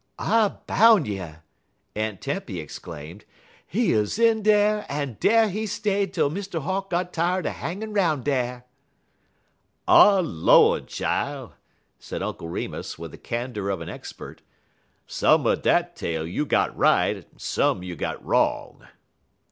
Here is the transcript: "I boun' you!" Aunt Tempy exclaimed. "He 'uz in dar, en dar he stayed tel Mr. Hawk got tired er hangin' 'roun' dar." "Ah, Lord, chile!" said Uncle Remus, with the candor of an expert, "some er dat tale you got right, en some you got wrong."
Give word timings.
"I 0.17 0.55
boun' 0.65 1.05
you!" 1.05 1.29
Aunt 1.95 2.21
Tempy 2.21 2.59
exclaimed. 2.59 3.23
"He 3.67 3.93
'uz 3.93 4.17
in 4.17 4.41
dar, 4.41 4.83
en 4.89 5.17
dar 5.19 5.47
he 5.49 5.67
stayed 5.67 6.11
tel 6.11 6.31
Mr. 6.31 6.63
Hawk 6.63 6.89
got 6.89 7.13
tired 7.13 7.45
er 7.45 7.51
hangin' 7.51 7.93
'roun' 7.93 8.23
dar." 8.23 8.65
"Ah, 9.87 10.19
Lord, 10.23 10.87
chile!" 10.87 11.51
said 11.99 12.23
Uncle 12.23 12.49
Remus, 12.49 12.97
with 12.97 13.11
the 13.11 13.17
candor 13.19 13.69
of 13.69 13.79
an 13.79 13.89
expert, 13.89 14.41
"some 15.05 15.45
er 15.45 15.55
dat 15.55 15.95
tale 15.95 16.25
you 16.25 16.47
got 16.47 16.75
right, 16.75 17.17
en 17.17 17.25
some 17.37 17.83
you 17.83 17.95
got 17.95 18.25
wrong." 18.25 18.87